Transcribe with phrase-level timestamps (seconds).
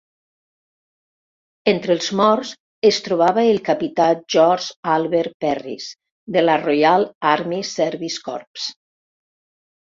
[1.73, 2.53] Entre els morts
[2.89, 5.91] es trobava el Capità George Albert Perris,
[6.39, 8.67] de la Royal Army Service Corps.